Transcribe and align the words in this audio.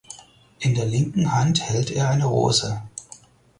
In 0.57 0.73
der 0.73 0.85
linken 0.85 1.31
Hand 1.31 1.61
hält 1.61 1.91
er 1.91 2.09
eine 2.09 2.25
Rose. 2.25 2.81